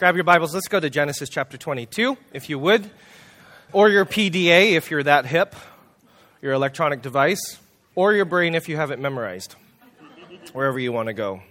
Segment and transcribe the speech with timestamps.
[0.00, 0.52] Grab your Bibles.
[0.52, 2.90] Let's go to Genesis chapter 22, if you would,
[3.72, 5.54] or your PDA if you're that hip,
[6.42, 7.60] your electronic device,
[7.94, 9.54] or your brain if you have it memorized,
[10.52, 11.42] wherever you want to go.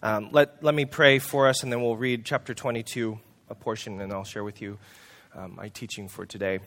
[0.00, 3.18] Um, let, let me pray for us, and then we'll read chapter 22,
[3.48, 4.78] a portion, and I'll share with you
[5.34, 6.60] um, my teaching for today.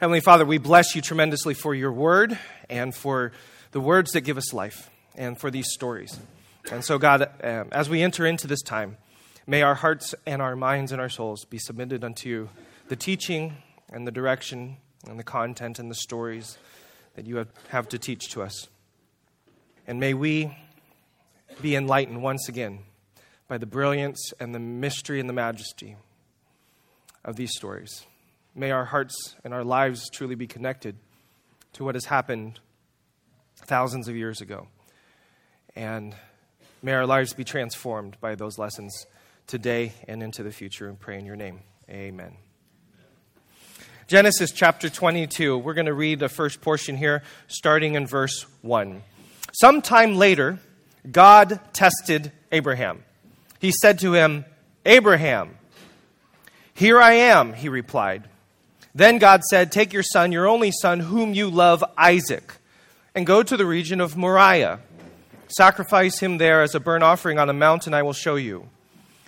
[0.00, 2.36] Heavenly Father, we bless you tremendously for your word
[2.68, 3.30] and for
[3.70, 6.18] the words that give us life and for these stories.
[6.72, 8.96] And so, God, um, as we enter into this time,
[9.46, 12.48] may our hearts and our minds and our souls be submitted unto
[12.88, 13.56] the teaching
[13.90, 14.76] and the direction
[15.08, 16.58] and the content and the stories
[17.14, 18.68] that you have to teach to us.
[19.86, 20.56] And may we
[21.60, 22.80] be enlightened once again
[23.48, 25.96] by the brilliance and the mystery and the majesty
[27.24, 28.06] of these stories.
[28.54, 30.96] May our hearts and our lives truly be connected
[31.74, 32.60] to what has happened
[33.56, 34.68] thousands of years ago.
[35.74, 36.14] And
[36.84, 39.06] May our lives be transformed by those lessons
[39.46, 40.88] today and into the future.
[40.88, 41.60] And pray in your name.
[41.88, 42.36] Amen.
[44.06, 45.58] Genesis chapter 22.
[45.58, 49.02] We're going to read the first portion here, starting in verse 1.
[49.52, 50.58] Sometime later,
[51.10, 53.04] God tested Abraham.
[53.58, 54.44] He said to him,
[54.84, 55.56] Abraham,
[56.74, 58.28] here I am, he replied.
[58.94, 62.54] Then God said, Take your son, your only son, whom you love, Isaac,
[63.14, 64.80] and go to the region of Moriah
[65.56, 68.70] Sacrifice him there as a burnt offering on a mountain I will show you.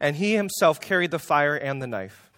[0.00, 2.30] and he himself carried the fire and the knife.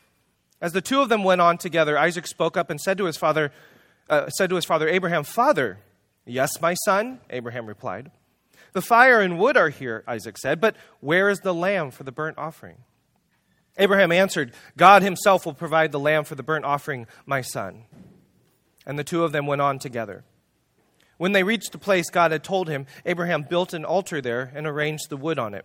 [0.61, 3.17] As the two of them went on together, Isaac spoke up and said to his
[3.17, 3.53] father,
[4.09, 5.79] uh, said to his father Abraham, "Father."
[6.25, 8.11] "Yes, my son," Abraham replied.
[8.73, 12.13] "The fire and wood are here," Isaac said, "but where is the lamb for the
[12.13, 12.85] burnt offering?"
[13.77, 17.85] Abraham answered, "God himself will provide the lamb for the burnt offering, my son."
[18.85, 20.25] And the two of them went on together.
[21.19, 24.67] When they reached the place God had told him, Abraham built an altar there and
[24.67, 25.65] arranged the wood on it.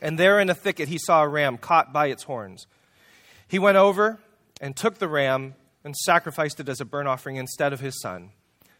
[0.00, 2.66] and there in a thicket he saw a ram caught by its horns.
[3.48, 4.18] He went over
[4.60, 8.30] and took the ram and sacrificed it as a burnt offering instead of his son.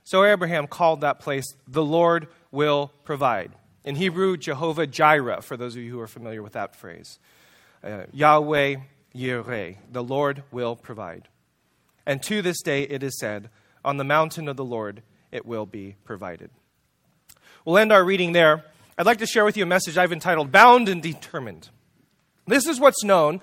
[0.04, 3.52] So Abraham called that place, The Lord Will Provide.
[3.84, 7.18] In Hebrew, Jehovah Jireh, for those of you who are familiar with that phrase.
[7.82, 8.76] Uh, Yahweh
[9.14, 11.28] Yireh, the Lord will provide.
[12.06, 13.50] And to this day it is said,
[13.84, 16.50] On the mountain of the Lord it will be provided.
[17.64, 18.64] We'll end our reading there.
[18.96, 21.68] I'd like to share with you a message I've entitled Bound and Determined.
[22.46, 23.40] This is what's known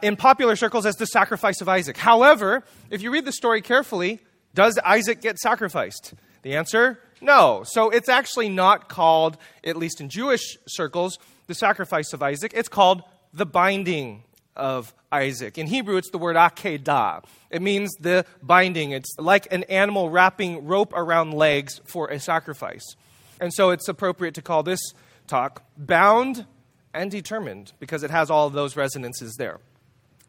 [0.00, 1.96] in popular circles as the sacrifice of Isaac.
[1.96, 4.20] However, if you read the story carefully,
[4.54, 6.14] does Isaac get sacrificed?
[6.42, 7.62] The answer no.
[7.64, 12.52] So it's actually not called, at least in Jewish circles, the sacrifice of Isaac.
[12.54, 13.02] It's called
[13.32, 14.24] the binding
[14.56, 15.56] of Isaac.
[15.56, 17.24] In Hebrew, it's the word akedah.
[17.50, 18.90] It means the binding.
[18.90, 22.96] It's like an animal wrapping rope around legs for a sacrifice.
[23.42, 24.78] And so it's appropriate to call this
[25.26, 26.46] talk bound
[26.94, 29.58] and determined because it has all of those resonances there.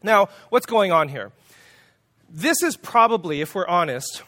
[0.02, 1.30] Now, what's going on here?
[2.28, 4.24] This is probably, if we're honest,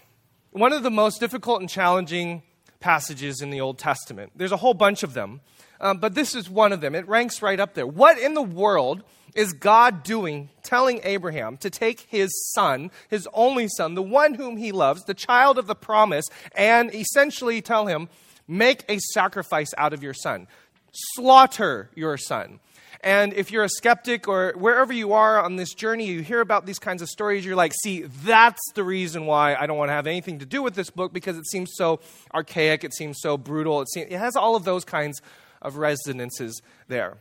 [0.53, 2.45] one of the most difficult and challenging
[2.79, 4.31] passages in the Old Testament.
[4.37, 5.41] There's a whole bunch of them,
[5.81, 6.95] um, but this is one of them.
[6.95, 7.89] It ranks right up there.
[7.89, 9.03] What in the world
[9.35, 14.57] is God doing, telling Abraham to take his son, his only son, the one whom
[14.57, 18.09] he loves, the child of the promise, and essentially tell him,
[18.49, 20.47] make a sacrifice out of your son,
[20.93, 22.61] slaughter your son.
[23.03, 26.67] And if you're a skeptic or wherever you are on this journey, you hear about
[26.67, 29.93] these kinds of stories, you're like, see, that's the reason why I don't want to
[29.93, 32.01] have anything to do with this book because it seems so
[32.35, 35.21] archaic, it seems so brutal, it, seems, it has all of those kinds
[35.63, 37.19] of resonances there.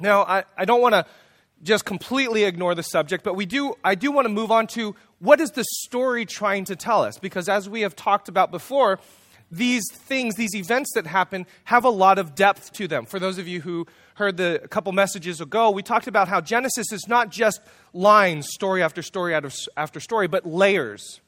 [0.00, 1.06] Now, I, I don't want to
[1.62, 4.94] just completely ignore the subject, but we do, I do want to move on to
[5.18, 7.18] what is the story trying to tell us?
[7.18, 8.98] Because as we have talked about before,
[9.50, 13.06] these things, these events that happen, have a lot of depth to them.
[13.06, 16.40] For those of you who heard the, a couple messages ago, we talked about how
[16.40, 17.60] Genesis is not just
[17.92, 21.20] lines, story after story after story, but layers.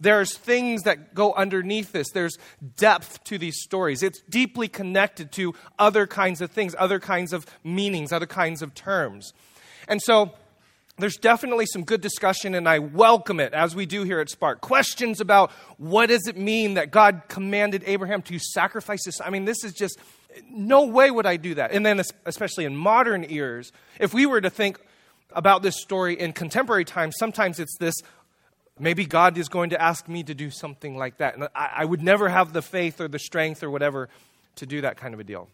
[0.00, 2.10] There's things that go underneath this.
[2.10, 2.38] There's
[2.76, 4.02] depth to these stories.
[4.02, 8.74] It's deeply connected to other kinds of things, other kinds of meanings, other kinds of
[8.74, 9.32] terms.
[9.88, 10.32] And so
[10.98, 14.60] there's definitely some good discussion, and I welcome it as we do here at Spark.
[14.60, 19.44] Questions about what does it mean that God commanded Abraham to sacrifice his I mean,
[19.44, 19.98] this is just
[20.50, 21.72] no way would I do that.
[21.72, 24.78] And then, especially in modern ears, if we were to think
[25.32, 27.94] about this story in contemporary times, sometimes it's this
[28.78, 31.34] maybe God is going to ask me to do something like that.
[31.34, 34.08] And I, I would never have the faith or the strength or whatever
[34.56, 35.48] to do that kind of a deal.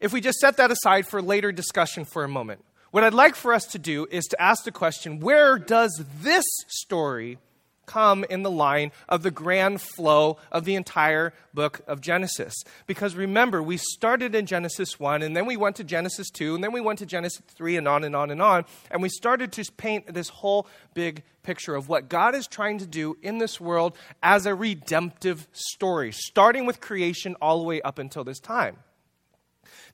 [0.00, 3.34] If we just set that aside for later discussion for a moment, what I'd like
[3.34, 7.38] for us to do is to ask the question where does this story
[7.86, 12.54] come in the line of the grand flow of the entire book of Genesis.
[12.86, 16.62] Because remember, we started in Genesis 1, and then we went to Genesis 2, and
[16.62, 18.64] then we went to Genesis 3, and on and on and on.
[18.90, 22.86] And we started to paint this whole big picture of what God is trying to
[22.86, 27.98] do in this world as a redemptive story, starting with creation all the way up
[27.98, 28.76] until this time.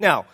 [0.00, 0.24] Now,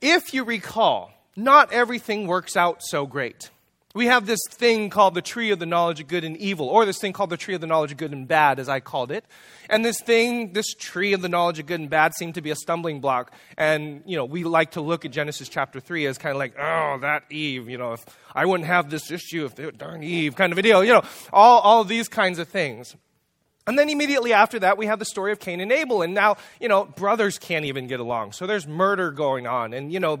[0.00, 3.50] if you recall, not everything works out so great.
[3.94, 6.84] We have this thing called the tree of the knowledge of good and evil, or
[6.84, 9.12] this thing called the tree of the knowledge of good and bad, as I called
[9.12, 9.24] it.
[9.70, 12.50] And this thing, this tree of the knowledge of good and bad, seemed to be
[12.50, 13.32] a stumbling block.
[13.56, 16.56] And, you know, we like to look at Genesis chapter 3 as kind of like,
[16.58, 18.04] oh, that Eve, you know, if
[18.34, 21.04] I wouldn't have this issue, if were darn Eve, kind of a deal, you know,
[21.32, 22.96] all, all these kinds of things.
[23.66, 26.02] And then immediately after that, we have the story of Cain and Abel.
[26.02, 28.32] And now, you know, brothers can't even get along.
[28.32, 30.20] So there's murder going on and, you know,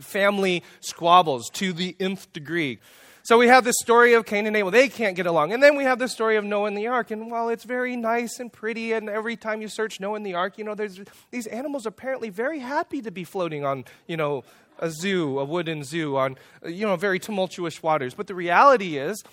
[0.00, 2.78] family squabbles to the nth degree.
[3.24, 4.70] So we have this story of Cain and Abel.
[4.70, 5.54] They can't get along.
[5.54, 7.10] And then we have the story of Noah and the ark.
[7.10, 10.34] And while it's very nice and pretty, and every time you search Noah and the
[10.34, 11.00] ark, you know, there's
[11.30, 14.44] these animals apparently very happy to be floating on, you know,
[14.78, 16.36] a zoo, a wooden zoo on,
[16.66, 18.12] you know, very tumultuous waters.
[18.12, 19.24] But the reality is,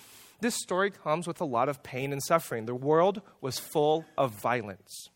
[0.42, 2.66] this story comes with a lot of pain and suffering.
[2.66, 5.10] The world was full of violence.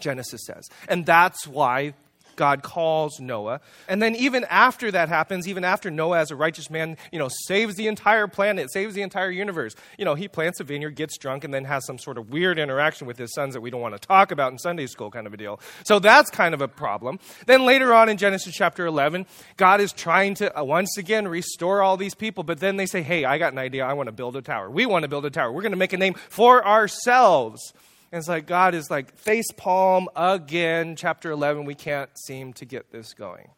[0.00, 0.68] Genesis says.
[0.88, 1.94] And that's why
[2.38, 3.60] God calls Noah.
[3.88, 7.28] And then even after that happens, even after Noah as a righteous man, you know,
[7.46, 11.18] saves the entire planet, saves the entire universe, you know, he plants a vineyard, gets
[11.18, 13.80] drunk, and then has some sort of weird interaction with his sons that we don't
[13.80, 15.60] want to talk about in Sunday school kind of a deal.
[15.84, 17.18] So that's kind of a problem.
[17.46, 19.26] Then later on in Genesis chapter 11,
[19.56, 23.02] God is trying to uh, once again restore all these people, but then they say,
[23.02, 23.84] hey, I got an idea.
[23.84, 24.70] I want to build a tower.
[24.70, 25.52] We want to build a tower.
[25.52, 27.74] We're going to make a name for ourselves.
[28.10, 31.64] And it's like God is like face palm again, chapter 11.
[31.64, 33.50] We can't seem to get this going.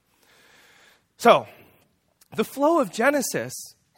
[1.19, 1.47] So,
[2.35, 3.53] the flow of Genesis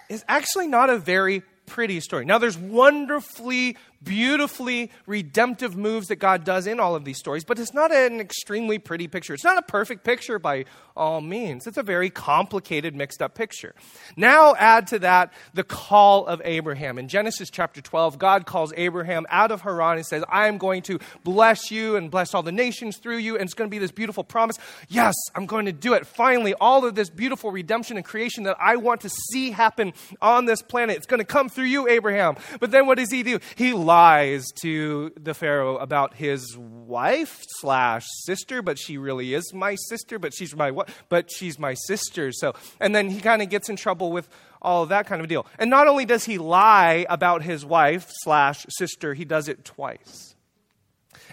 [0.09, 2.25] is actually not a very pretty story.
[2.25, 7.59] Now, there's wonderfully beautifully redemptive moves that God does in all of these stories, but
[7.59, 9.35] it's not an extremely pretty picture.
[9.35, 10.65] It's not a perfect picture by
[10.97, 11.67] all means.
[11.67, 13.75] It's a very complicated, mixed up picture.
[14.17, 16.99] Now, add to that the call of Abraham.
[16.99, 20.83] In Genesis chapter 12, God calls Abraham out of Haran and says, I am going
[20.83, 23.79] to bless you and bless all the nations through you, and it's going to be
[23.79, 24.59] this beautiful promise.
[24.89, 26.07] Yes, I'm going to do it.
[26.07, 30.45] Finally, all of this beautiful redemption and creation that I want to see happen on
[30.45, 32.37] this planet, it's going to come through you, Abraham.
[32.61, 33.39] But then what does he do?
[33.57, 39.75] He lies to the Pharaoh about his wife slash sister, but she really is my
[39.75, 40.89] sister, but she's my what?
[41.11, 42.33] But she's my sister.
[42.33, 44.31] So, and then he kind of gets in trouble with
[44.63, 45.45] all of that kind of deal.
[45.59, 50.37] And not only does he lie about his wife slash sister, he does it twice.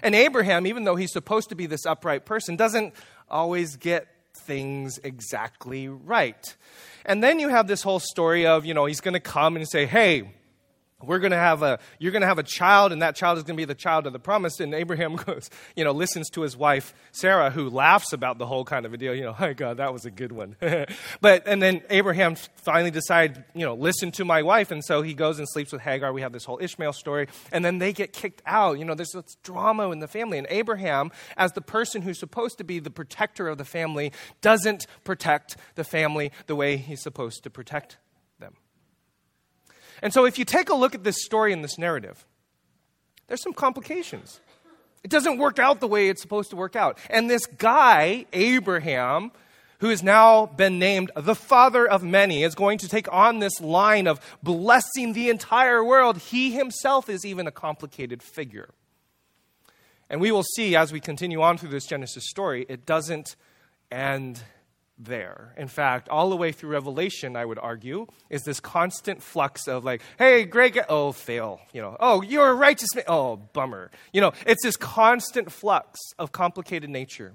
[0.02, 2.92] And Abraham, even though he's supposed to be this upright person, doesn't
[3.30, 6.56] always get things exactly right.
[7.06, 9.66] And then you have this whole story of, you know, he's going to come and
[9.66, 10.34] say, hey,
[11.02, 13.44] we're going to have a you're going to have a child and that child is
[13.44, 14.60] going to be the child of the promise.
[14.60, 18.64] And abraham goes you know listens to his wife sarah who laughs about the whole
[18.64, 19.14] kind of a deal.
[19.14, 20.56] You know oh god that was a good one.
[21.20, 24.70] But and then abraham finally decides you know listen to my wife.
[24.70, 26.12] And so he goes and sleeps with hagar.
[26.12, 27.28] We have this whole ishmael story.
[27.52, 28.78] And then they get kicked out.
[28.78, 30.38] You know there's this drama in the family.
[30.38, 34.86] And abraham as the person who's supposed to be the protector of the family doesn't
[35.04, 37.98] protect the family the way he's supposed to protect
[40.02, 42.24] and so, if you take a look at this story and this narrative,
[43.28, 44.40] there's some complications.
[45.02, 46.98] It doesn't work out the way it's supposed to work out.
[47.08, 49.32] And this guy, Abraham,
[49.78, 53.60] who has now been named the father of many, is going to take on this
[53.60, 56.18] line of blessing the entire world.
[56.18, 58.70] He himself is even a complicated figure.
[60.10, 63.36] And we will see as we continue on through this Genesis story, it doesn't
[63.90, 64.42] end
[65.04, 65.54] there.
[65.56, 69.84] In fact, all the way through Revelation, I would argue, is this constant flux of
[69.84, 73.90] like, hey, great, oh, fail, you know, oh, you're a righteous man, oh, bummer.
[74.12, 77.32] You know, it's this constant flux of complicated nature.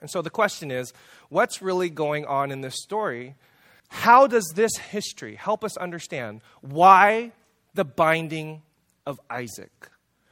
[0.00, 0.92] And so the question is
[1.30, 3.36] what's really going on in this story?
[3.88, 7.32] How does this history help us understand why
[7.74, 8.62] the binding
[9.06, 9.90] of Isaac?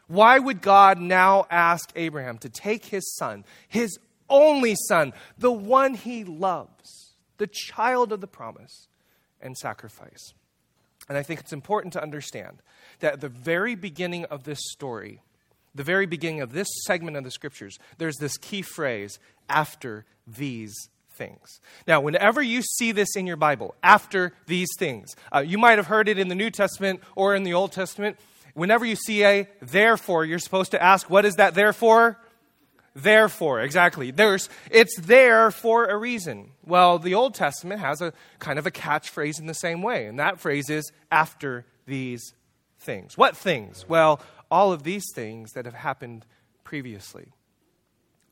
[0.09, 3.99] Why would God now ask Abraham to take his son, his
[4.33, 8.89] only son, the one he loves, the child of the promise,
[9.41, 10.35] and sacrifice?
[11.09, 12.63] And I think it's important to understand
[13.01, 15.21] that at the very beginning of this story,
[15.75, 20.75] the very beginning of this segment of the scriptures, there's this key phrase, after these
[21.11, 21.61] things.
[21.87, 25.87] Now, whenever you see this in your Bible, after these things, uh, you might have
[25.87, 28.19] heard it in the New Testament or in the Old Testament.
[28.55, 32.19] Whenever you see a therefore, you're supposed to ask, what is that therefore?
[32.95, 34.11] Therefore, exactly.
[34.11, 36.51] There's, it's there for a reason.
[36.65, 40.19] Well, the Old Testament has a kind of a catchphrase in the same way, and
[40.19, 42.35] that phrase is after these
[42.79, 43.17] things.
[43.17, 43.89] What things?
[43.89, 44.21] Well,
[44.51, 46.27] all of these things that have happened
[46.65, 47.29] previously.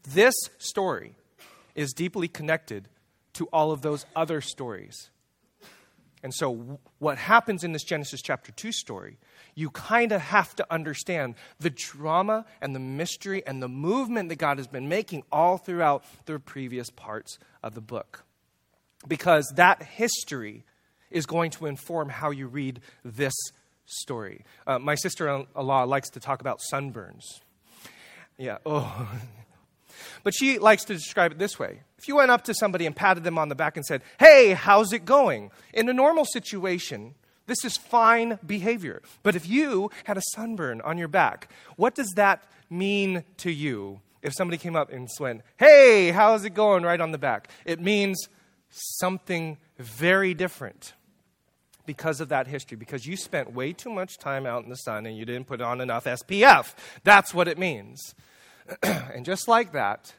[0.08, 1.14] This story
[1.74, 2.88] is deeply connected
[3.34, 5.10] to all of those other stories.
[6.22, 9.18] And so, what happens in this Genesis chapter 2 story,
[9.54, 14.36] you kind of have to understand the drama and the mystery and the movement that
[14.36, 18.24] God has been making all throughout the previous parts of the book.
[19.08, 20.64] Because that history
[21.10, 23.34] is going to inform how you read this
[23.86, 24.44] story.
[24.66, 27.24] Uh, my sister in law likes to talk about sunburns.
[28.36, 29.10] Yeah, oh.
[30.22, 31.80] but she likes to describe it this way.
[32.00, 34.54] If you went up to somebody and patted them on the back and said, Hey,
[34.54, 35.50] how's it going?
[35.74, 37.14] In a normal situation,
[37.46, 39.02] this is fine behavior.
[39.22, 44.00] But if you had a sunburn on your back, what does that mean to you?
[44.22, 47.50] If somebody came up and went, Hey, how's it going right on the back?
[47.66, 48.30] It means
[48.70, 50.94] something very different
[51.84, 55.04] because of that history, because you spent way too much time out in the sun
[55.04, 56.74] and you didn't put on enough SPF.
[57.04, 58.14] That's what it means.
[58.82, 60.14] and just like that,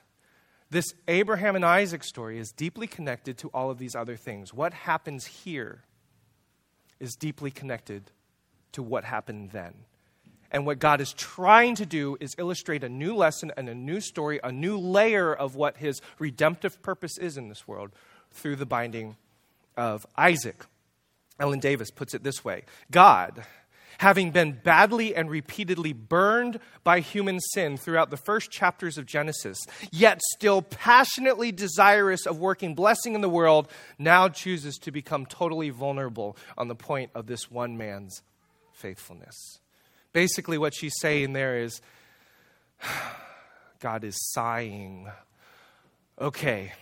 [0.71, 4.53] this Abraham and Isaac story is deeply connected to all of these other things.
[4.53, 5.83] What happens here
[6.99, 8.09] is deeply connected
[8.71, 9.73] to what happened then.
[10.49, 13.99] And what God is trying to do is illustrate a new lesson and a new
[13.99, 17.91] story, a new layer of what his redemptive purpose is in this world
[18.31, 19.17] through the binding
[19.77, 20.65] of Isaac.
[21.39, 23.43] Ellen Davis puts it this way God,
[24.01, 29.59] having been badly and repeatedly burned by human sin throughout the first chapters of Genesis,
[29.91, 33.67] yet still passionately desirous of working blessing in the world,
[33.99, 38.23] now chooses to become totally vulnerable on the point of this one man's
[38.73, 39.59] faithfulness.
[40.13, 41.79] Basically, what she's saying there is
[43.79, 45.11] God is sighing.
[46.19, 46.73] Okay,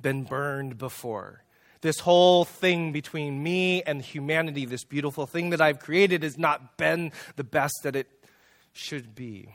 [0.00, 1.42] been burned before
[1.80, 6.76] this whole thing between me and humanity, this beautiful thing that I've created, has not
[6.76, 8.08] been the best that it
[8.72, 9.54] should be.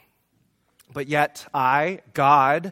[0.91, 2.71] But yet, I, God,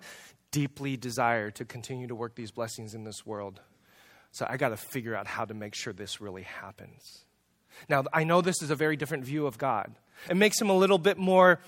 [0.51, 3.61] deeply desire to continue to work these blessings in this world.
[4.31, 7.25] So I got to figure out how to make sure this really happens.
[7.89, 9.95] Now, I know this is a very different view of God.
[10.29, 11.59] It makes him a little bit more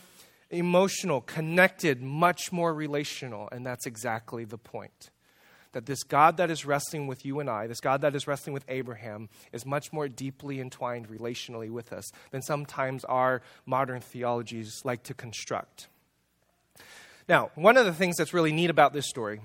[0.50, 5.10] emotional, connected, much more relational, and that's exactly the point
[5.74, 8.54] that this God that is wrestling with you and I, this God that is wrestling
[8.54, 14.82] with Abraham, is much more deeply entwined relationally with us than sometimes our modern theologies
[14.84, 15.88] like to construct.
[17.28, 19.42] Now, one of the things that's really neat about this story,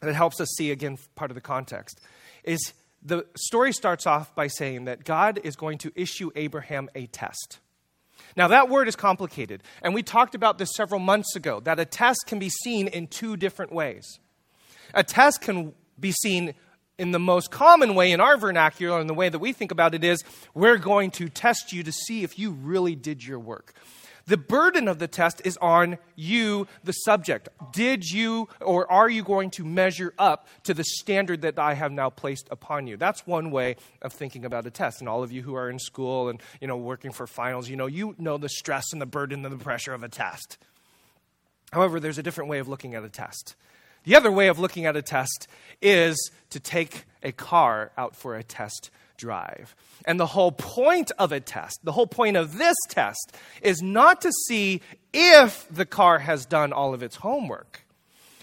[0.00, 2.00] that helps us see again part of the context,
[2.44, 7.06] is the story starts off by saying that God is going to issue Abraham a
[7.06, 7.58] test.
[8.36, 11.84] Now, that word is complicated, and we talked about this several months ago that a
[11.84, 14.18] test can be seen in two different ways.
[14.94, 16.54] A test can be seen
[16.98, 19.94] in the most common way in our vernacular and the way that we think about
[19.94, 23.74] it is we're going to test you to see if you really did your work.
[24.26, 27.48] The burden of the test is on you, the subject.
[27.72, 31.92] Did you or are you going to measure up to the standard that I have
[31.92, 32.98] now placed upon you?
[32.98, 35.00] That's one way of thinking about a test.
[35.00, 37.76] And all of you who are in school and you know working for finals, you
[37.76, 40.58] know you know the stress and the burden and the pressure of a test.
[41.72, 43.56] However, there's a different way of looking at a test.
[44.08, 45.48] The other way of looking at a test
[45.82, 48.88] is to take a car out for a test
[49.18, 49.76] drive.
[50.06, 54.22] And the whole point of a test, the whole point of this test, is not
[54.22, 54.80] to see
[55.12, 57.84] if the car has done all of its homework.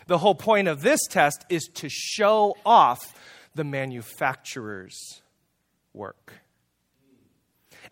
[0.06, 3.16] The whole point of this test is to show off
[3.56, 5.24] the manufacturer's
[5.96, 6.34] work.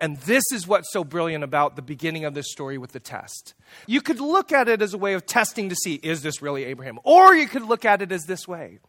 [0.03, 3.53] And this is what's so brilliant about the beginning of this story with the test.
[3.87, 6.65] You could look at it as a way of testing to see, is this really
[6.65, 6.99] Abraham?
[7.05, 8.79] Or you could look at it as this way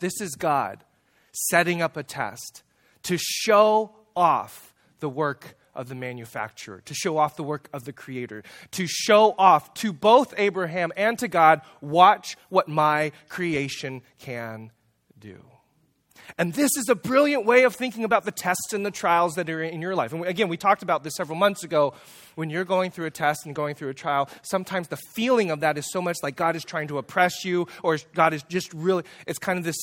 [0.00, 0.82] this is God
[1.30, 2.64] setting up a test
[3.04, 7.92] to show off the work of the manufacturer, to show off the work of the
[7.92, 8.42] creator,
[8.72, 14.72] to show off to both Abraham and to God, watch what my creation can
[15.16, 15.51] do.
[16.38, 19.48] And this is a brilliant way of thinking about the tests and the trials that
[19.50, 20.12] are in your life.
[20.12, 21.94] And again, we talked about this several months ago.
[22.34, 25.60] When you're going through a test and going through a trial, sometimes the feeling of
[25.60, 28.72] that is so much like God is trying to oppress you, or God is just
[28.72, 29.76] really, it's kind of this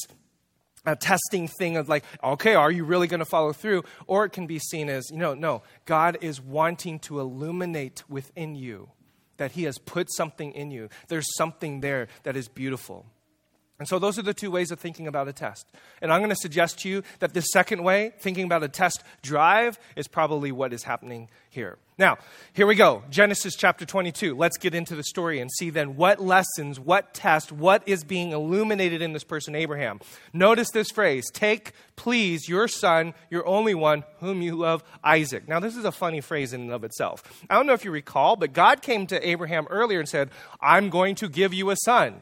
[0.86, 3.84] a testing thing of like, okay, are you really going to follow through?
[4.08, 8.56] Or it can be seen as, you know, no, God is wanting to illuminate within
[8.56, 8.90] you
[9.38, 10.90] that He has put something in you.
[11.08, 13.06] There's something there that is beautiful.
[13.80, 15.66] And so those are the two ways of thinking about a test.
[16.02, 19.04] And I'm going to suggest to you that the second way, thinking about a test
[19.22, 21.78] drive, is probably what is happening here.
[21.98, 22.18] Now,
[22.54, 23.04] here we go.
[23.10, 24.36] Genesis chapter 22.
[24.36, 28.32] Let's get into the story and see then what lessons, what test, what is being
[28.32, 30.02] illuminated in this person, Abraham.
[30.34, 35.48] Notice this phrase Take, please, your son, your only one, whom you love, Isaac.
[35.48, 37.24] Now, this is a funny phrase in and of itself.
[37.50, 40.32] I don't know if you recall, but God came to Abraham earlier and said,
[40.62, 42.22] I'm going to give you a son.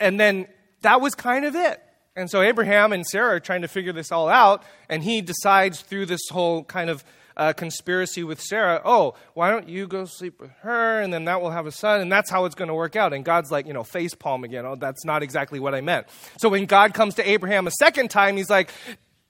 [0.00, 0.46] And then
[0.82, 1.82] that was kind of it.
[2.16, 5.82] And so Abraham and Sarah are trying to figure this all out, and he decides
[5.82, 7.04] through this whole kind of
[7.36, 11.40] uh, conspiracy with Sarah, oh, why don't you go sleep with her, and then that
[11.40, 13.12] will have a son, and that's how it's going to work out.
[13.12, 14.66] And God's like, you know, face palm again.
[14.66, 16.08] Oh, that's not exactly what I meant.
[16.38, 18.72] So when God comes to Abraham a second time, he's like,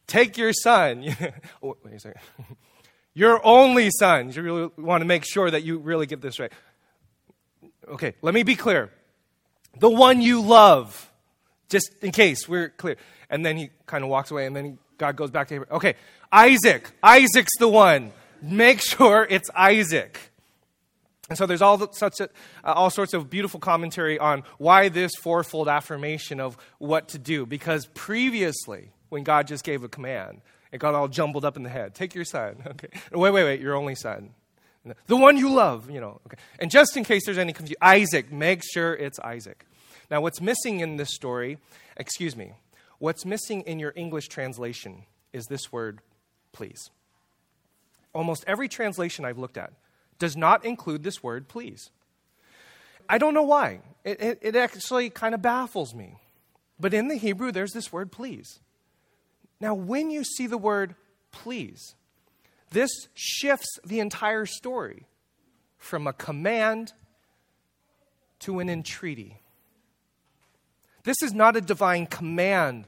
[0.07, 1.05] take your son.
[1.63, 2.23] oh, wait a second.
[3.15, 4.33] your only son.
[4.33, 6.53] You really want to make sure that you really get this right.
[7.87, 8.91] Okay, let me be clear
[9.79, 11.11] the one you love,
[11.69, 12.97] just in case we're clear.
[13.31, 15.77] And then he kind of walks away, and then he, God goes back to Abraham.
[15.77, 15.95] Okay,
[16.33, 16.91] Isaac.
[17.03, 18.13] Isaac's the one.
[18.41, 20.31] Make sure it's Isaac.
[21.29, 22.25] And so there's all, such a,
[22.65, 27.45] uh, all sorts of beautiful commentary on why this fourfold affirmation of what to do.
[27.45, 30.41] Because previously, when God just gave a command,
[30.73, 31.95] it got all jumbled up in the head.
[31.95, 32.57] Take your son.
[32.67, 32.89] Okay.
[33.13, 33.61] Wait, wait, wait.
[33.61, 34.31] Your only son.
[35.07, 36.21] The one you love, you know.
[36.27, 36.39] Okay.
[36.59, 39.67] And just in case there's any confusion, Isaac, make sure it's Isaac.
[40.11, 41.59] Now, what's missing in this story,
[41.97, 42.53] excuse me,
[42.99, 46.01] what's missing in your English translation is this word,
[46.53, 46.91] please.
[48.15, 49.73] Almost every translation I've looked at
[50.19, 51.91] does not include this word, please.
[53.09, 53.81] I don't know why.
[54.05, 56.17] It, it, it actually kind of baffles me.
[56.81, 58.61] But in the Hebrew, there's this word, please.
[59.61, 60.95] Now, when you see the word
[61.33, 61.95] please,
[62.71, 65.07] this shifts the entire story
[65.79, 66.93] from a command
[68.41, 69.41] to an entreaty.
[71.09, 72.87] This is not a divine command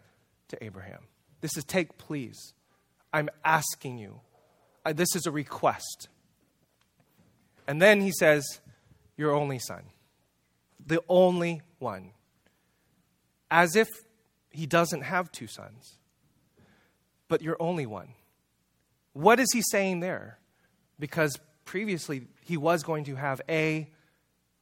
[0.49, 1.05] to Abraham.
[1.41, 2.53] This is take, please.
[3.15, 4.21] I'm asking you.
[4.85, 6.09] I, this is a request.
[7.67, 8.45] And then he says,
[9.17, 9.85] Your only son,
[10.85, 12.11] the only one.
[13.51, 13.89] As if
[14.51, 15.97] he doesn't have two sons,
[17.27, 18.09] but your only one.
[19.15, 20.39] What is he saying there?
[20.99, 23.89] Because previously he was going to have a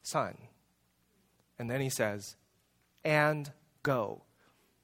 [0.03, 0.39] son.
[1.59, 2.37] And then he says,
[3.05, 3.51] and
[3.83, 4.23] go.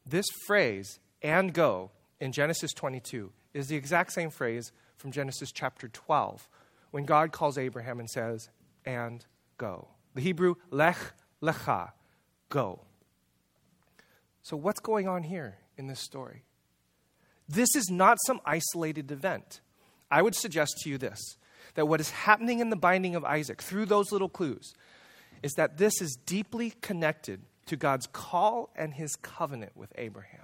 [0.07, 5.88] This phrase, and go, in Genesis 22 is the exact same phrase from Genesis chapter
[5.88, 6.48] 12
[6.90, 8.48] when God calls Abraham and says,
[8.85, 9.24] and
[9.59, 9.88] go.
[10.14, 10.98] The Hebrew, lech
[11.42, 11.90] lecha,
[12.48, 12.81] go.
[14.42, 16.44] So, what's going on here in this story?
[17.48, 19.61] This is not some isolated event.
[20.11, 21.20] I would suggest to you this
[21.74, 24.72] that what is happening in the binding of Isaac through those little clues
[25.42, 30.40] is that this is deeply connected to God's call and his covenant with Abraham.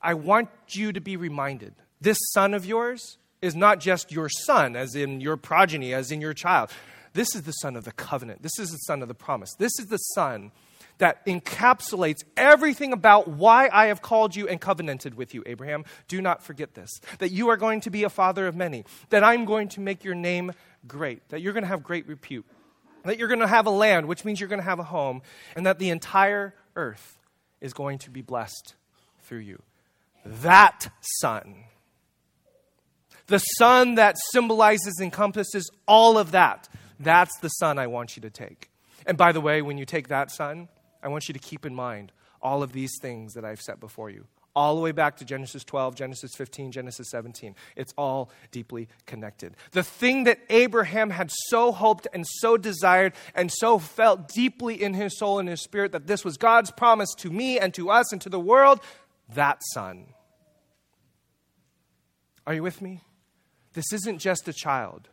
[0.00, 4.76] I want you to be reminded this son of yours is not just your son,
[4.76, 6.70] as in your progeny, as in your child.
[7.12, 8.42] This is the son of the covenant.
[8.42, 9.54] This is the son of the promise.
[9.58, 10.52] This is the son
[10.98, 15.84] that encapsulates everything about why I have called you and covenanted with you, Abraham.
[16.08, 19.24] Do not forget this that you are going to be a father of many, that
[19.24, 20.52] I'm going to make your name
[20.86, 22.46] great, that you're going to have great repute,
[23.04, 25.22] that you're going to have a land, which means you're going to have a home,
[25.56, 27.18] and that the entire earth
[27.60, 28.74] is going to be blessed
[29.22, 29.62] through you.
[30.24, 31.64] That son,
[33.26, 36.68] the son that symbolizes, encompasses all of that,
[37.00, 38.70] that's the son I want you to take.
[39.06, 40.68] And by the way, when you take that son,
[41.02, 44.10] I want you to keep in mind all of these things that I've set before
[44.10, 47.54] you all the way back to Genesis 12, Genesis 15, Genesis 17.
[47.76, 49.54] It's all deeply connected.
[49.72, 54.94] The thing that Abraham had so hoped and so desired and so felt deeply in
[54.94, 58.12] his soul and his spirit that this was God's promise to me and to us
[58.12, 58.80] and to the world,
[59.34, 60.06] that son.
[62.46, 63.02] Are you with me?
[63.74, 65.08] This isn't just a child.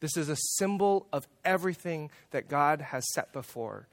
[0.00, 3.88] This is a symbol of everything that God has set before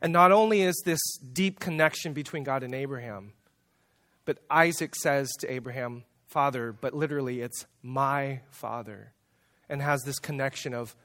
[0.00, 1.00] and not only is this
[1.32, 3.32] deep connection between God and Abraham,
[4.24, 9.12] but Isaac says to Abraham, father, but literally it's my father,
[9.68, 10.96] and has this connection of,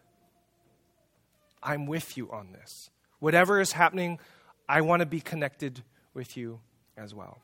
[1.62, 2.90] I'm with you on this.
[3.20, 4.20] Whatever is happening,
[4.70, 6.60] I want to be connected with you
[6.96, 7.40] as well.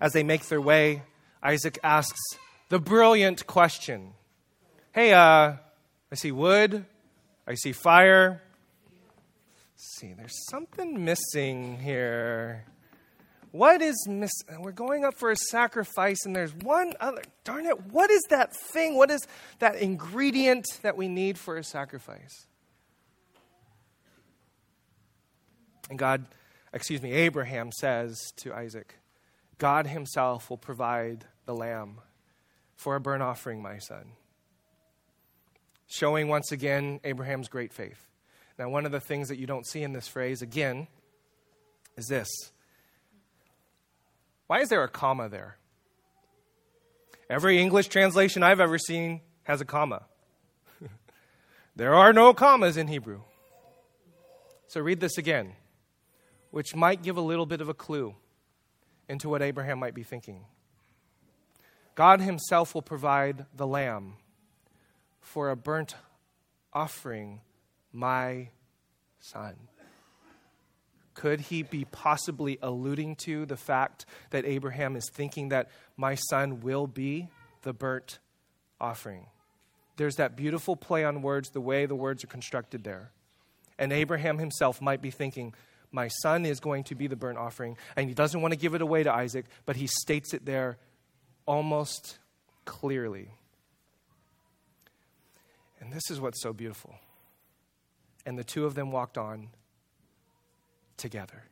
[0.00, 1.02] As they make their way,
[1.42, 2.20] Isaac asks
[2.68, 4.12] the brilliant question
[4.92, 5.54] Hey, uh,
[6.10, 6.86] I see wood,
[7.46, 8.42] I see fire.
[9.76, 12.64] See, there's something missing here.
[13.52, 14.60] What is missing?
[14.60, 17.22] We're going up for a sacrifice, and there's one other.
[17.44, 18.96] Darn it, what is that thing?
[18.96, 19.26] What is
[19.58, 22.46] that ingredient that we need for a sacrifice?
[25.90, 26.26] And God,
[26.72, 28.98] excuse me, Abraham says to Isaac,
[29.58, 32.00] God himself will provide the lamb
[32.74, 34.12] for a burnt offering, my son.
[35.86, 38.06] Showing once again Abraham's great faith.
[38.58, 40.88] Now, one of the things that you don't see in this phrase, again,
[41.96, 42.28] is this.
[44.46, 45.58] Why is there a comma there?
[47.28, 50.04] Every English translation I've ever seen has a comma.
[51.76, 53.20] there are no commas in Hebrew.
[54.68, 55.54] So read this again
[56.56, 58.14] which might give a little bit of a clue
[59.10, 60.46] into what Abraham might be thinking.
[61.94, 64.14] God Himself will provide the lamb
[65.20, 65.96] for a burnt
[66.72, 67.42] offering,
[67.96, 68.50] my
[69.20, 69.54] son.
[71.14, 76.60] Could he be possibly alluding to the fact that Abraham is thinking that my son
[76.60, 77.30] will be
[77.62, 78.18] the burnt
[78.78, 79.26] offering?
[79.96, 83.12] There's that beautiful play on words, the way the words are constructed there.
[83.78, 85.54] And Abraham himself might be thinking,
[85.90, 87.78] my son is going to be the burnt offering.
[87.96, 90.76] And he doesn't want to give it away to Isaac, but he states it there
[91.46, 92.18] almost
[92.66, 93.30] clearly.
[95.80, 96.94] And this is what's so beautiful.
[98.26, 99.48] And the two of them walked on
[100.98, 101.44] together.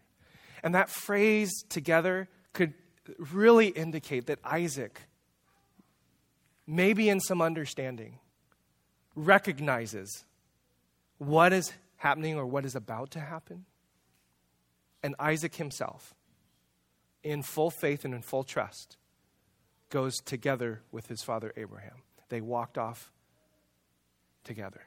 [0.62, 2.74] And that phrase together could
[3.18, 5.00] really indicate that Isaac,
[6.66, 8.18] maybe in some understanding,
[9.14, 10.24] recognizes
[11.18, 13.64] what is happening or what is about to happen
[15.04, 16.14] and Isaac himself,
[17.22, 18.96] in full faith and in full trust,
[19.90, 22.02] goes together with his father Abraham.
[22.30, 23.12] They walked off
[24.44, 24.80] together.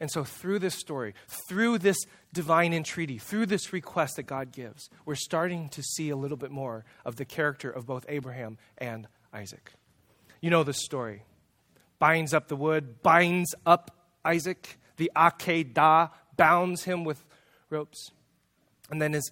[0.00, 1.14] And so, through this story,
[1.48, 1.96] through this
[2.32, 6.50] divine entreaty, through this request that God gives, we're starting to see a little bit
[6.50, 9.72] more of the character of both Abraham and Isaac.
[10.40, 11.24] You know the story.
[11.98, 13.90] Binds up the wood, binds up
[14.24, 14.78] Isaac.
[14.98, 17.24] The Akedah bounds him with
[17.70, 18.10] ropes
[18.90, 19.30] and then is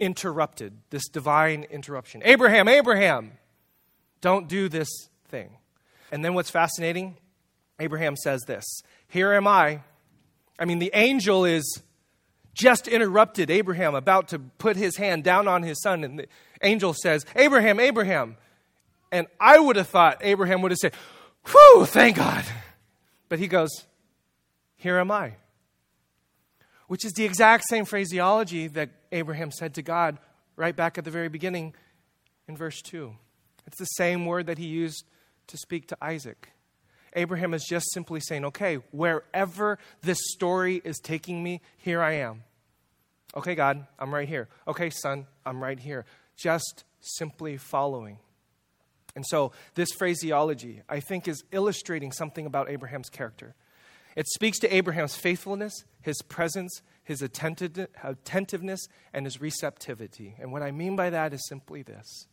[0.00, 2.20] interrupted, this divine interruption.
[2.24, 3.32] Abraham, Abraham,
[4.20, 4.88] don't do this
[5.28, 5.56] thing.
[6.10, 7.16] And then what's fascinating?
[7.78, 8.64] Abraham says this
[9.08, 9.82] Here am I.
[10.58, 11.82] I mean, the angel is
[12.54, 16.26] just interrupted Abraham about to put his hand down on his son, and the
[16.62, 18.36] angel says, Abraham, Abraham.
[19.10, 20.94] And I would have thought Abraham would have said,
[21.46, 22.44] Whew, thank God.
[23.28, 23.70] But he goes,
[24.76, 25.34] Here am I
[26.86, 30.18] which is the exact same phraseology that Abraham said to God
[30.56, 31.74] right back at the very beginning
[32.46, 33.14] in verse 2.
[33.66, 35.04] It's the same word that he used
[35.48, 36.50] to speak to Isaac.
[37.14, 42.44] Abraham is just simply saying, okay, wherever this story is taking me, here I am.
[43.36, 44.48] Okay, God, I'm right here.
[44.66, 46.04] Okay, son, I'm right here.
[46.36, 48.18] Just simply following.
[49.16, 53.54] And so, this phraseology, I think, is illustrating something about Abraham's character.
[54.16, 60.36] It speaks to Abraham's faithfulness, his presence, his attentiveness, and his receptivity.
[60.40, 62.26] And what I mean by that is simply this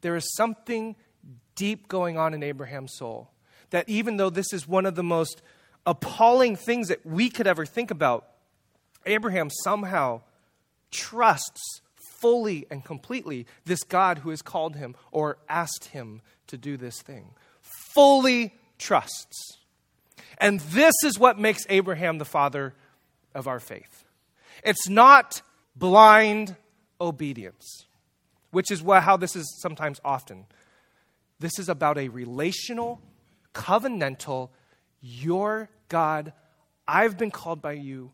[0.00, 0.96] there is something
[1.56, 3.30] deep going on in Abraham's soul
[3.70, 5.42] that even though this is one of the most
[5.86, 8.26] appalling things that we could ever think about,
[9.06, 10.22] Abraham somehow
[10.90, 11.80] trusts
[12.20, 17.00] fully and completely this God who has called him or asked him to do this
[17.00, 17.30] thing.
[17.94, 19.58] Fully trusts.
[20.38, 22.74] And this is what makes Abraham the father
[23.34, 24.04] of our faith.
[24.64, 25.42] It's not
[25.76, 26.56] blind
[27.00, 27.86] obedience,
[28.50, 30.46] which is how this is sometimes often.
[31.38, 33.00] This is about a relational,
[33.54, 34.50] covenantal,
[35.00, 36.32] your God,
[36.86, 38.12] I've been called by you.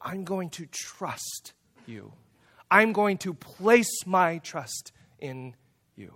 [0.00, 1.52] I'm going to trust
[1.86, 2.12] you.
[2.70, 5.54] I'm going to place my trust in
[5.96, 6.14] you.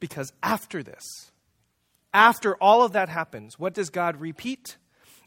[0.00, 1.30] Because after this,
[2.14, 4.76] after all of that happens, what does God repeat?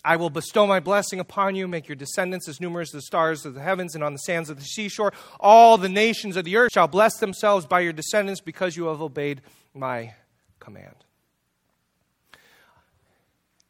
[0.04, 3.46] I will bestow my blessing upon you, make your descendants as numerous as the stars
[3.46, 5.14] of the heavens and on the sands of the seashore.
[5.40, 9.02] All the nations of the earth shall bless themselves by your descendants because you have
[9.02, 9.42] obeyed
[9.76, 10.16] my
[10.60, 10.96] command.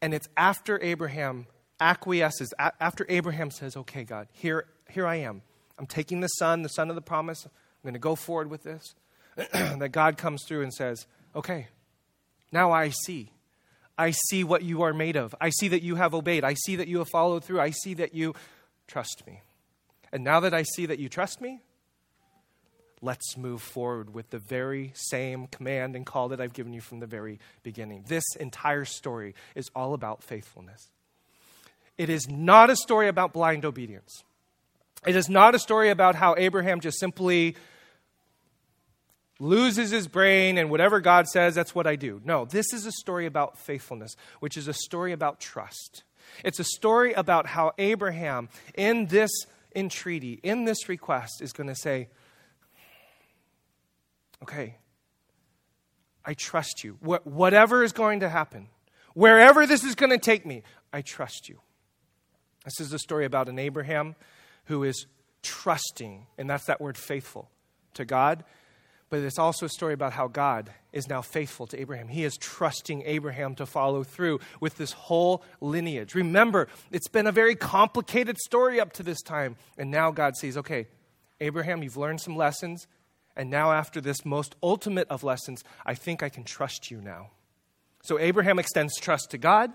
[0.02, 1.46] And it's after Abraham
[1.80, 5.42] acquiesces, after Abraham says, Okay, God, here, here I am.
[5.78, 7.46] I'm taking the son, the son of the promise.
[7.46, 7.50] I'm
[7.84, 8.94] going to go forward with this.
[9.36, 11.68] that God comes through and says, Okay,
[12.50, 13.30] now I see.
[13.96, 15.34] I see what you are made of.
[15.40, 16.44] I see that you have obeyed.
[16.44, 17.60] I see that you have followed through.
[17.60, 18.34] I see that you
[18.88, 19.40] trust me.
[20.12, 21.60] And now that I see that you trust me,
[23.02, 27.00] let's move forward with the very same command and call that I've given you from
[27.00, 28.04] the very beginning.
[28.06, 30.88] This entire story is all about faithfulness.
[31.98, 34.22] It is not a story about blind obedience.
[35.06, 37.56] It is not a story about how Abraham just simply
[39.40, 42.20] loses his brain and whatever God says, that's what I do.
[42.24, 46.04] No, this is a story about faithfulness, which is a story about trust.
[46.44, 49.30] It's a story about how Abraham, in this
[49.74, 52.08] entreaty, in this request, is going to say,
[54.42, 54.76] Okay,
[56.24, 56.98] I trust you.
[57.04, 58.68] Wh- whatever is going to happen,
[59.14, 61.60] wherever this is going to take me, I trust you.
[62.64, 64.14] This is a story about an Abraham
[64.64, 65.06] who is
[65.42, 67.50] trusting, and that's that word faithful,
[67.94, 68.44] to God.
[69.10, 72.08] But it's also a story about how God is now faithful to Abraham.
[72.08, 76.14] He is trusting Abraham to follow through with this whole lineage.
[76.14, 79.56] Remember, it's been a very complicated story up to this time.
[79.76, 80.86] And now God says, okay,
[81.40, 82.86] Abraham, you've learned some lessons.
[83.36, 87.30] And now, after this most ultimate of lessons, I think I can trust you now.
[88.02, 89.72] So, Abraham extends trust to God,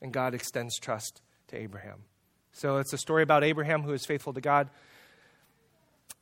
[0.00, 2.04] and God extends trust to Abraham.
[2.56, 4.70] So it's a story about Abraham who is faithful to God.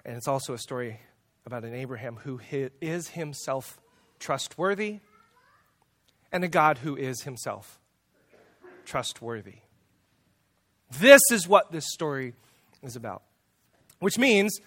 [0.05, 0.99] And it's also a story
[1.47, 2.41] about an Abraham who
[2.81, 3.79] is himself
[4.19, 4.99] trustworthy
[6.33, 7.79] and a God who is himself
[8.85, 9.59] trustworthy.
[10.99, 12.35] This is what this story
[12.83, 13.23] is about,
[14.01, 14.59] which means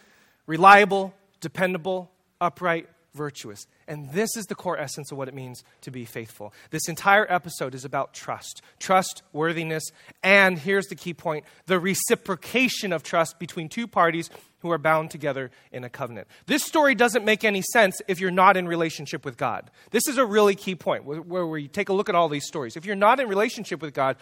[0.45, 3.67] reliable, dependable, upright, virtuous.
[3.87, 6.53] And this is the core essence of what it means to be faithful.
[6.69, 9.83] This entire episode is about trust, trustworthiness,
[10.23, 15.11] and here's the key point the reciprocation of trust between two parties who are bound
[15.11, 16.27] together in a covenant.
[16.45, 19.69] This story doesn't make any sense if you're not in relationship with God.
[19.91, 22.77] This is a really key point where we take a look at all these stories.
[22.77, 24.17] If you're not in relationship with God,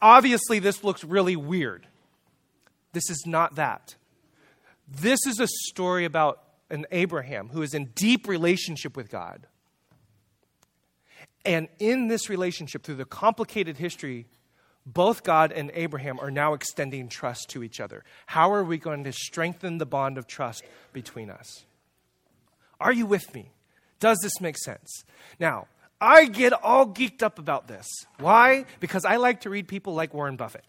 [0.00, 1.86] obviously this looks really weird.
[2.92, 3.94] This is not that.
[4.90, 9.46] This is a story about an Abraham who is in deep relationship with God.
[11.44, 14.26] And in this relationship, through the complicated history,
[14.84, 18.04] both God and Abraham are now extending trust to each other.
[18.26, 21.64] How are we going to strengthen the bond of trust between us?
[22.80, 23.52] Are you with me?
[24.00, 25.04] Does this make sense?
[25.38, 25.68] Now,
[26.00, 27.86] I get all geeked up about this.
[28.18, 28.64] Why?
[28.80, 30.64] Because I like to read people like Warren Buffett.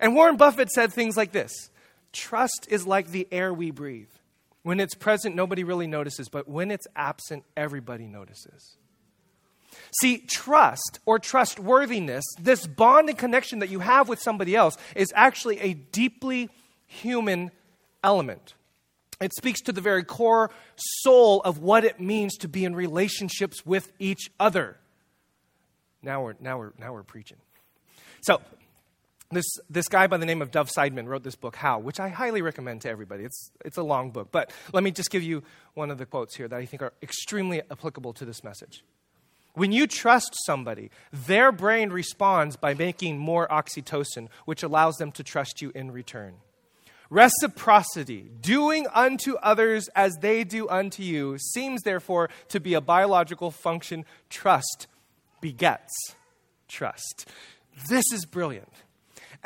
[0.00, 1.70] And Warren Buffett said things like this
[2.16, 4.08] Trust is like the air we breathe.
[4.62, 8.78] When it's present, nobody really notices, but when it's absent, everybody notices.
[10.00, 15.12] See, trust or trustworthiness, this bond and connection that you have with somebody else, is
[15.14, 16.48] actually a deeply
[16.86, 17.50] human
[18.02, 18.54] element.
[19.20, 23.66] It speaks to the very core soul of what it means to be in relationships
[23.66, 24.78] with each other.
[26.02, 27.38] Now we're, now we're, now we're preaching.
[28.22, 28.40] So,
[29.30, 32.08] this, this guy by the name of Dov Seidman wrote this book, How, which I
[32.08, 33.24] highly recommend to everybody.
[33.24, 35.42] It's, it's a long book, but let me just give you
[35.74, 38.84] one of the quotes here that I think are extremely applicable to this message.
[39.54, 45.24] When you trust somebody, their brain responds by making more oxytocin, which allows them to
[45.24, 46.34] trust you in return.
[47.08, 53.50] Reciprocity, doing unto others as they do unto you, seems therefore to be a biological
[53.50, 54.04] function.
[54.28, 54.88] Trust
[55.40, 55.94] begets
[56.68, 57.28] trust.
[57.88, 58.72] This is brilliant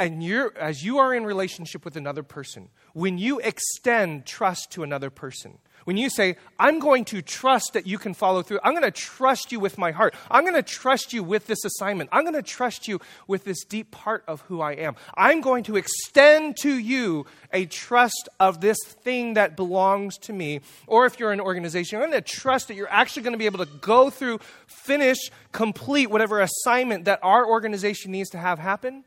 [0.01, 4.83] and you're, as you are in relationship with another person, when you extend trust to
[4.83, 8.73] another person, when you say, I'm going to trust that you can follow through, I'm
[8.73, 12.09] going to trust you with my heart, I'm going to trust you with this assignment,
[12.13, 15.65] I'm going to trust you with this deep part of who I am, I'm going
[15.65, 20.61] to extend to you a trust of this thing that belongs to me.
[20.87, 23.47] Or if you're an organization, I'm going to trust that you're actually going to be
[23.47, 25.19] able to go through, finish,
[25.53, 29.05] complete whatever assignment that our organization needs to have happen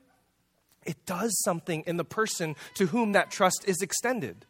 [0.85, 4.45] it does something in the person to whom that trust is extended.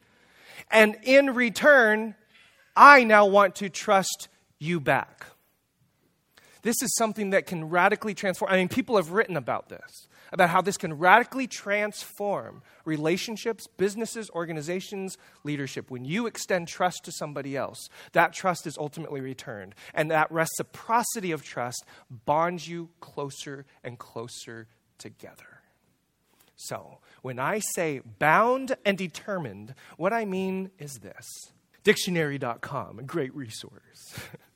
[0.71, 2.15] And in return,
[2.75, 4.27] I now want to trust
[4.59, 5.25] you back.
[6.63, 8.51] This is something that can radically transform.
[8.51, 14.29] I mean, people have written about this, about how this can radically transform relationships, businesses,
[14.31, 15.91] organizations, leadership.
[15.91, 19.75] When you extend trust to somebody else, that trust is ultimately returned.
[19.93, 24.67] And that reciprocity of trust bonds you closer and closer
[24.97, 25.52] together.
[26.55, 31.27] So, when I say bound and determined, what I mean is this
[31.83, 34.19] Dictionary.com, a great resource.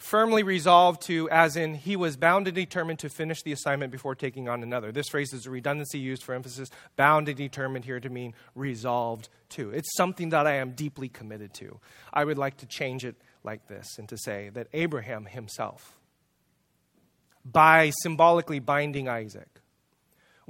[0.00, 4.14] firmly resolved to, as in, he was bound and determined to finish the assignment before
[4.14, 4.90] taking on another.
[4.90, 6.70] This phrase is a redundancy used for emphasis.
[6.96, 9.70] Bound and determined here to mean resolved to.
[9.70, 11.78] It's something that I am deeply committed to.
[12.12, 15.98] I would like to change it like this and to say that Abraham himself,
[17.44, 19.59] by symbolically binding Isaac,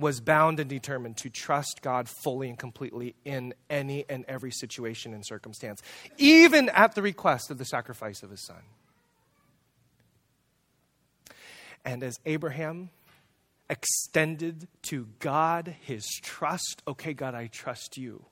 [0.00, 5.14] was bound and determined to trust God fully and completely in any and every situation
[5.14, 5.82] and circumstance,
[6.18, 8.62] even at the request of the sacrifice of his son.
[11.84, 12.90] And as Abraham
[13.68, 18.24] extended to God his trust, okay, God, I trust you.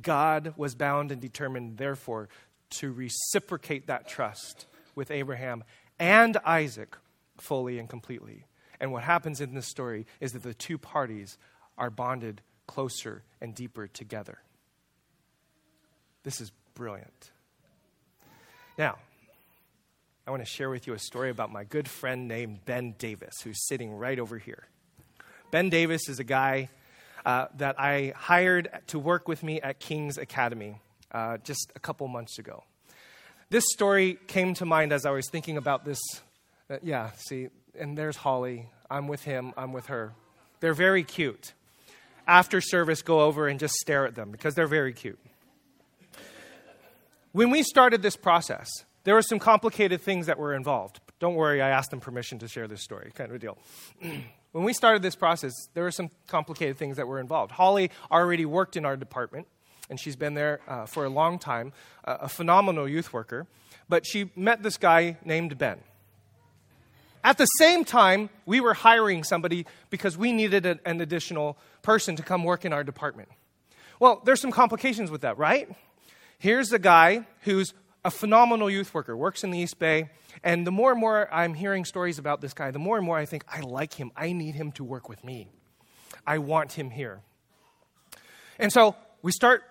[0.00, 2.28] God was bound and determined, therefore,
[2.70, 5.64] to reciprocate that trust with Abraham
[5.98, 6.96] and Isaac
[7.36, 8.46] fully and completely.
[8.80, 11.38] And what happens in this story is that the two parties
[11.76, 14.38] are bonded closer and deeper together.
[16.22, 17.30] This is brilliant.
[18.76, 18.98] Now,
[20.26, 23.40] I want to share with you a story about my good friend named Ben Davis,
[23.42, 24.66] who's sitting right over here.
[25.50, 26.68] Ben Davis is a guy
[27.24, 30.80] uh, that I hired to work with me at King's Academy
[31.12, 32.64] uh, just a couple months ago.
[33.50, 35.98] This story came to mind as I was thinking about this.
[36.68, 38.68] Uh, yeah, see, and there's Holly.
[38.90, 40.12] I'm with him, I'm with her.
[40.60, 41.52] They're very cute.
[42.26, 45.18] After service, go over and just stare at them because they're very cute.
[47.32, 48.68] When we started this process,
[49.04, 51.00] there were some complicated things that were involved.
[51.20, 53.58] Don't worry, I asked them permission to share this story, kind of a deal.
[54.52, 57.52] when we started this process, there were some complicated things that were involved.
[57.52, 59.46] Holly already worked in our department,
[59.90, 61.72] and she's been there uh, for a long time,
[62.04, 63.46] uh, a phenomenal youth worker.
[63.88, 65.78] But she met this guy named Ben.
[67.28, 72.16] At the same time, we were hiring somebody because we needed a, an additional person
[72.16, 73.28] to come work in our department.
[74.00, 75.68] Well, there's some complications with that, right?
[76.38, 80.08] Here's a guy who's a phenomenal youth worker, works in the East Bay.
[80.42, 83.18] And the more and more I'm hearing stories about this guy, the more and more
[83.18, 84.10] I think, I like him.
[84.16, 85.48] I need him to work with me.
[86.26, 87.20] I want him here.
[88.58, 89.64] And so we start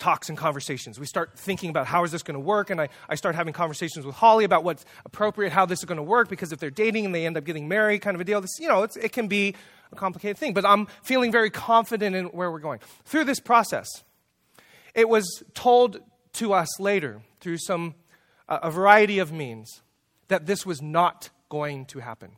[0.00, 0.98] talks and conversations.
[0.98, 3.52] We start thinking about how is this going to work, and I, I start having
[3.52, 6.70] conversations with Holly about what's appropriate, how this is going to work, because if they're
[6.70, 9.12] dating and they end up getting married, kind of a deal, this, you know, it
[9.12, 9.54] can be
[9.92, 10.54] a complicated thing.
[10.54, 12.80] But I'm feeling very confident in where we're going.
[13.04, 13.86] Through this process,
[14.94, 16.00] it was told
[16.34, 17.94] to us later through some,
[18.48, 19.82] uh, a variety of means
[20.28, 22.32] that this was not going to happen.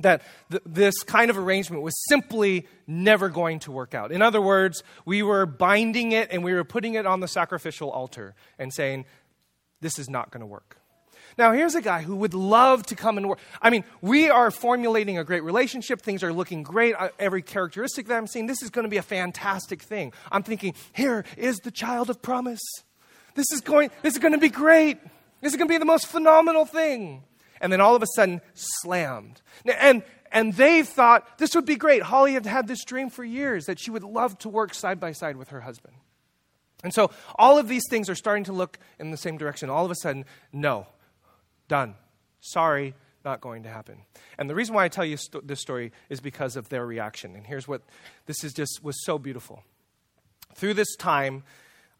[0.00, 4.12] That th- this kind of arrangement was simply never going to work out.
[4.12, 7.90] In other words, we were binding it and we were putting it on the sacrificial
[7.90, 9.04] altar and saying,
[9.80, 10.76] this is not going to work.
[11.38, 13.38] Now, here's a guy who would love to come and work.
[13.62, 16.02] I mean, we are formulating a great relationship.
[16.02, 16.94] Things are looking great.
[17.18, 20.12] Every characteristic that I'm seeing, this is going to be a fantastic thing.
[20.30, 22.60] I'm thinking, here is the child of promise.
[23.34, 24.98] This is going, this is going to be great.
[25.40, 27.22] This is going to be the most phenomenal thing.
[27.60, 29.42] And then all of a sudden, slammed.
[29.64, 32.02] And, and they thought this would be great.
[32.02, 35.12] Holly had had this dream for years that she would love to work side by
[35.12, 35.94] side with her husband.
[36.82, 39.68] And so all of these things are starting to look in the same direction.
[39.68, 40.86] All of a sudden, no,
[41.68, 41.94] done.
[42.40, 42.94] Sorry,
[43.24, 43.98] not going to happen.
[44.38, 47.36] And the reason why I tell you st- this story is because of their reaction.
[47.36, 47.82] And here's what
[48.26, 49.62] this is just was so beautiful.
[50.54, 51.44] Through this time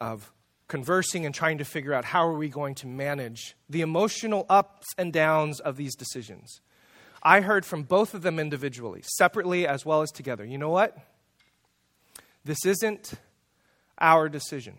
[0.00, 0.32] of
[0.70, 4.86] conversing and trying to figure out how are we going to manage the emotional ups
[4.96, 6.60] and downs of these decisions.
[7.22, 10.44] I heard from both of them individually, separately as well as together.
[10.44, 10.96] You know what?
[12.44, 13.12] This isn't
[13.98, 14.78] our decision.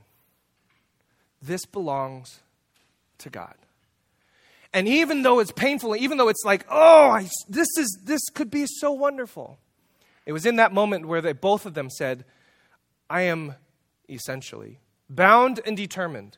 [1.42, 2.40] This belongs
[3.20, 3.56] to God.
[4.74, 8.50] And even though it's painful, even though it's like, oh, I, this is this could
[8.50, 9.60] be so wonderful.
[10.26, 12.24] It was in that moment where they, both of them said,
[13.10, 13.56] I am
[14.08, 14.80] essentially
[15.16, 16.38] bound and determined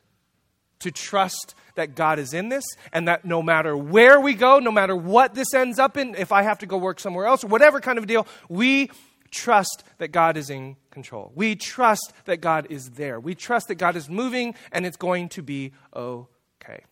[0.80, 4.70] to trust that God is in this and that no matter where we go, no
[4.70, 7.48] matter what this ends up in, if I have to go work somewhere else or
[7.48, 8.90] whatever kind of deal, we
[9.30, 11.32] trust that God is in control.
[11.34, 13.18] We trust that God is there.
[13.18, 16.84] We trust that God is moving and it's going to be okay.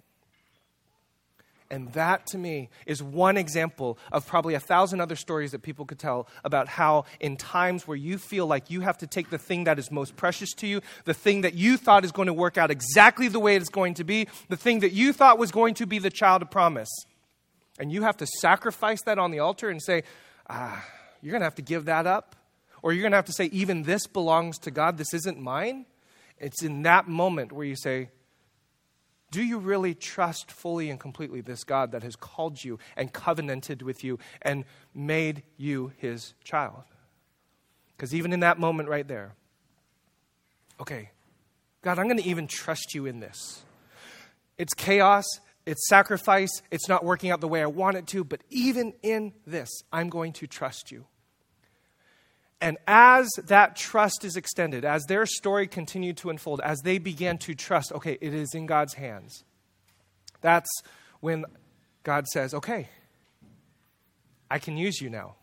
[1.72, 5.86] And that to me is one example of probably a thousand other stories that people
[5.86, 9.38] could tell about how, in times where you feel like you have to take the
[9.38, 12.34] thing that is most precious to you, the thing that you thought is going to
[12.34, 15.50] work out exactly the way it's going to be, the thing that you thought was
[15.50, 16.90] going to be the child of promise,
[17.78, 20.02] and you have to sacrifice that on the altar and say,
[20.50, 20.84] ah,
[21.22, 22.36] you're going to have to give that up.
[22.82, 25.86] Or you're going to have to say, even this belongs to God, this isn't mine.
[26.38, 28.10] It's in that moment where you say,
[29.32, 33.80] do you really trust fully and completely this God that has called you and covenanted
[33.80, 36.84] with you and made you his child?
[37.96, 39.32] Because even in that moment right there,
[40.78, 41.10] okay,
[41.80, 43.62] God, I'm going to even trust you in this.
[44.58, 45.24] It's chaos.
[45.64, 49.32] it's sacrifice, it's not working out the way I want it to, but even in
[49.46, 51.06] this, I'm going to trust you.
[52.62, 57.36] And as that trust is extended, as their story continued to unfold, as they began
[57.38, 59.42] to trust, okay, it is in God's hands,
[60.42, 60.70] that's
[61.18, 61.44] when
[62.04, 62.88] God says, okay,
[64.48, 65.34] I can use you now.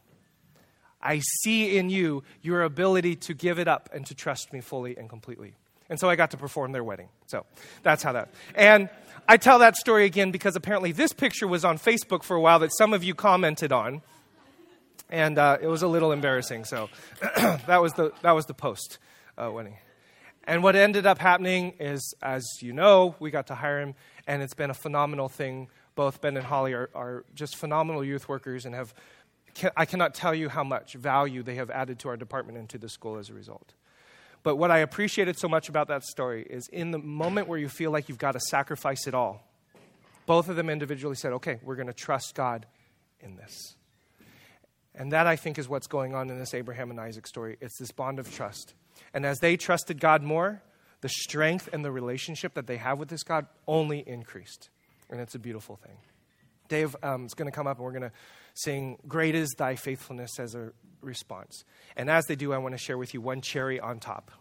[1.01, 4.97] I see in you your ability to give it up and to trust me fully
[4.97, 5.55] and completely.
[5.89, 7.09] And so I got to perform their wedding.
[7.27, 7.45] So
[7.83, 8.29] that's how that.
[8.55, 8.89] And
[9.27, 12.59] I tell that story again because apparently this picture was on Facebook for a while
[12.59, 14.03] that some of you commented on.
[15.09, 16.65] And uh, it was a little embarrassing.
[16.65, 16.89] So
[17.21, 18.99] that, was the, that was the post
[19.37, 19.77] uh, wedding.
[20.43, 23.93] And what ended up happening is, as you know, we got to hire him,
[24.25, 25.67] and it's been a phenomenal thing.
[25.95, 28.93] Both Ben and Holly are, are just phenomenal youth workers and have,
[29.75, 32.77] I cannot tell you how much value they have added to our department and to
[32.77, 33.73] the school as a result.
[34.41, 37.67] But what I appreciated so much about that story is in the moment where you
[37.69, 39.45] feel like you've got to sacrifice it all,
[40.25, 42.65] both of them individually said, okay, we're going to trust God
[43.19, 43.75] in this.
[44.99, 47.57] And that, I think, is what's going on in this Abraham and Isaac story.
[47.61, 48.73] It's this bond of trust.
[49.13, 50.61] And as they trusted God more,
[50.99, 54.69] the strength and the relationship that they have with this God only increased.
[55.09, 55.95] And it's a beautiful thing.
[56.67, 58.11] Dave um, is going to come up and we're going to
[58.53, 61.63] sing, Great is Thy Faithfulness as a response.
[61.95, 64.31] And as they do, I want to share with you one cherry on top.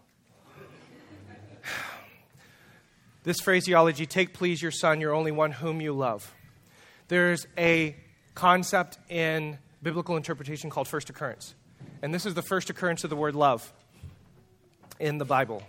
[3.22, 6.34] this phraseology, take please your son, your only one whom you love.
[7.06, 7.94] There's a
[8.34, 11.55] concept in biblical interpretation called first occurrence.
[12.03, 13.72] And this is the first occurrence of the word love
[14.99, 15.62] in the Bible.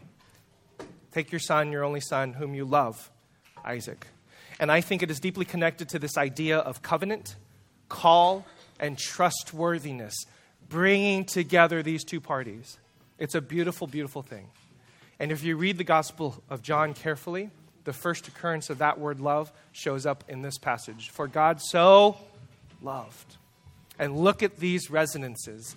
[1.11, 3.09] Take your son, your only son, whom you love,
[3.63, 4.07] Isaac.
[4.59, 7.35] And I think it is deeply connected to this idea of covenant,
[7.87, 8.45] call,
[8.79, 10.15] and trustworthiness,
[10.67, 12.77] bringing together these two parties.
[13.17, 14.47] It's a beautiful, beautiful thing.
[15.19, 17.49] And if you read the Gospel of John carefully,
[17.83, 21.09] the first occurrence of that word love shows up in this passage.
[21.09, 22.17] For God so
[22.81, 23.37] loved.
[23.99, 25.75] And look at these resonances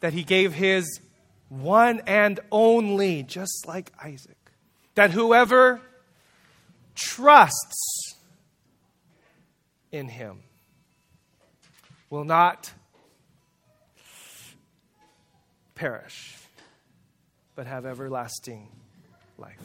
[0.00, 1.00] that he gave his
[1.48, 4.36] one and only, just like Isaac.
[4.94, 5.80] That whoever
[6.94, 8.14] trusts
[9.92, 10.40] in him
[12.08, 12.72] will not
[15.74, 16.36] perish,
[17.54, 18.68] but have everlasting
[19.38, 19.62] life.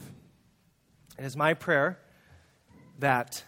[1.18, 1.98] It is my prayer
[2.98, 3.44] that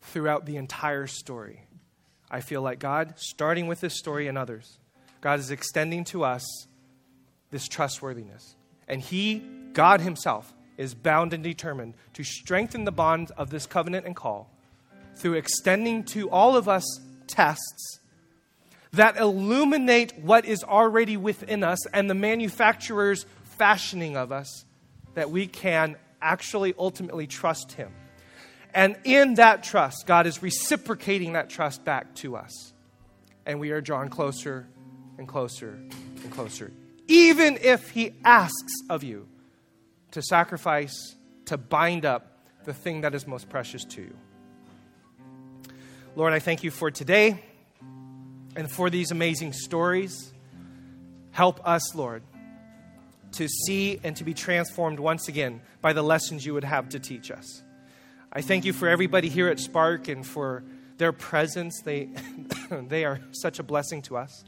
[0.00, 1.64] throughout the entire story,
[2.32, 4.78] I feel like God, starting with this story and others,
[5.20, 6.66] God is extending to us
[7.50, 8.56] this trustworthiness.
[8.88, 9.40] And He,
[9.74, 14.50] God Himself, is bound and determined to strengthen the bonds of this covenant and call
[15.14, 16.84] through extending to all of us
[17.26, 18.00] tests
[18.92, 24.64] that illuminate what is already within us and the manufacturer's fashioning of us
[25.14, 27.92] that we can actually ultimately trust Him.
[28.74, 32.72] And in that trust, God is reciprocating that trust back to us.
[33.44, 34.66] And we are drawn closer
[35.18, 36.72] and closer and closer.
[37.08, 39.28] Even if He asks of you
[40.12, 41.16] to sacrifice,
[41.46, 44.16] to bind up the thing that is most precious to you.
[46.14, 47.42] Lord, I thank you for today
[48.54, 50.32] and for these amazing stories.
[51.30, 52.22] Help us, Lord,
[53.32, 56.98] to see and to be transformed once again by the lessons you would have to
[56.98, 57.62] teach us.
[58.34, 60.64] I thank you for everybody here at Spark and for
[60.96, 61.82] their presence.
[61.82, 62.08] They,
[62.70, 64.44] they are such a blessing to us.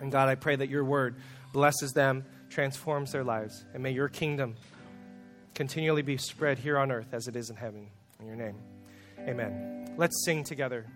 [0.00, 1.16] And God, I pray that your word
[1.52, 4.54] blesses them, transforms their lives, and may your kingdom
[5.52, 7.88] continually be spread here on earth as it is in heaven.
[8.20, 8.56] In your name,
[9.18, 9.94] amen.
[9.96, 10.86] Let's sing together.